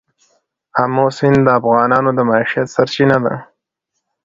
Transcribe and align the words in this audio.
آمو 0.81 1.05
سیند 1.17 1.39
د 1.43 1.47
افغانانو 1.59 2.09
د 2.13 2.19
معیشت 2.29 2.67
سرچینه 2.75 3.17
ده. 3.25 3.35